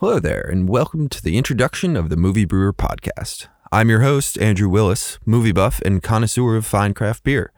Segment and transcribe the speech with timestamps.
[0.00, 3.46] Hello there, and welcome to the introduction of the Movie Brewer podcast.
[3.72, 7.50] I'm your host, Andrew Willis, movie buff and connoisseur of fine craft beer.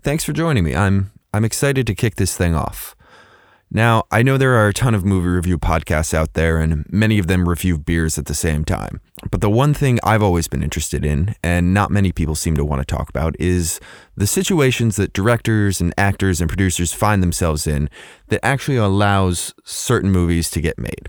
[0.00, 0.76] Thanks for joining me.
[0.76, 2.94] I'm I'm excited to kick this thing off.
[3.72, 7.18] Now, I know there are a ton of movie review podcasts out there, and many
[7.18, 9.00] of them review beers at the same time.
[9.28, 12.64] But the one thing I've always been interested in, and not many people seem to
[12.64, 13.80] want to talk about, is
[14.14, 17.90] the situations that directors and actors and producers find themselves in
[18.28, 21.08] that actually allows certain movies to get made.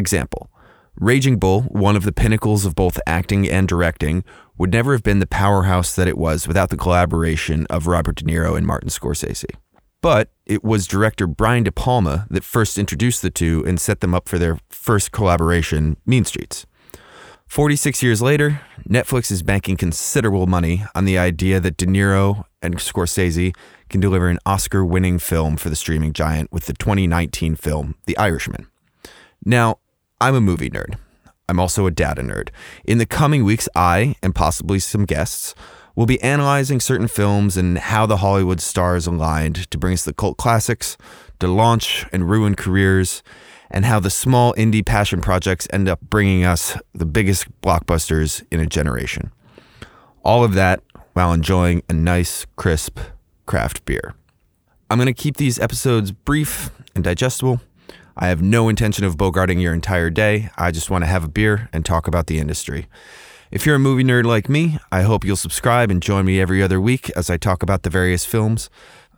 [0.00, 0.50] Example
[0.96, 4.24] Raging Bull, one of the pinnacles of both acting and directing,
[4.58, 8.24] would never have been the powerhouse that it was without the collaboration of Robert De
[8.24, 9.54] Niro and Martin Scorsese.
[10.02, 14.14] But it was director Brian De Palma that first introduced the two and set them
[14.14, 16.66] up for their first collaboration, Mean Streets.
[17.46, 22.76] 46 years later, Netflix is banking considerable money on the idea that De Niro and
[22.76, 23.54] Scorsese
[23.88, 28.16] can deliver an Oscar winning film for the streaming giant with the 2019 film, The
[28.18, 28.68] Irishman.
[29.44, 29.78] Now,
[30.20, 30.96] I'm a movie nerd.
[31.48, 32.50] I'm also a data nerd.
[32.84, 35.54] In the coming weeks, I, and possibly some guests,
[35.96, 40.12] will be analyzing certain films and how the Hollywood stars aligned to bring us the
[40.12, 40.98] cult classics,
[41.38, 43.22] to launch and ruin careers,
[43.70, 48.60] and how the small indie passion projects end up bringing us the biggest blockbusters in
[48.60, 49.32] a generation.
[50.22, 50.82] All of that
[51.14, 53.00] while enjoying a nice, crisp
[53.46, 54.14] craft beer.
[54.90, 57.60] I'm going to keep these episodes brief and digestible
[58.22, 60.50] I have no intention of bogarting your entire day.
[60.58, 62.86] I just want to have a beer and talk about the industry.
[63.50, 66.62] If you're a movie nerd like me, I hope you'll subscribe and join me every
[66.62, 68.68] other week as I talk about the various films.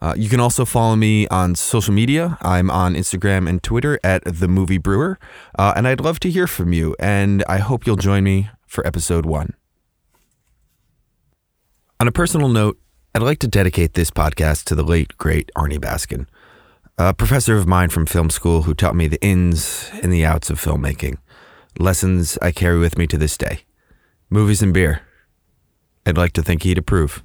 [0.01, 2.39] Uh, you can also follow me on social media.
[2.43, 5.19] I'm on Instagram and Twitter at The Movie Brewer.
[5.59, 6.95] Uh, and I'd love to hear from you.
[7.01, 9.55] And I hope you'll join me for episode one.
[11.99, 12.79] On a personal note,
[13.17, 16.27] I'd like to dedicate this podcast to the late, great Arnie Baskin
[16.99, 20.51] a professor of mine from film school who taught me the ins and the outs
[20.51, 21.17] of filmmaking,
[21.79, 23.61] lessons I carry with me to this day.
[24.29, 25.03] Movies and beer.
[26.05, 27.23] I'd like to think he'd approve.